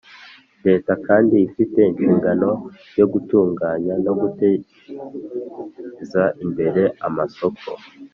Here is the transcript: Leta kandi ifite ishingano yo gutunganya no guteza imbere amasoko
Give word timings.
Leta 0.67 0.93
kandi 1.07 1.35
ifite 1.47 1.79
ishingano 1.93 2.49
yo 2.99 3.05
gutunganya 3.13 3.93
no 4.05 4.13
guteza 4.21 6.23
imbere 6.43 6.83
amasoko 7.07 7.67